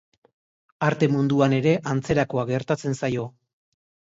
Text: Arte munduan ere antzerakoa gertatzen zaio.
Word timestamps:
Arte 0.87 1.09
munduan 1.15 1.53
ere 1.57 1.75
antzerakoa 1.93 2.47
gertatzen 2.53 2.99
zaio. 3.03 3.29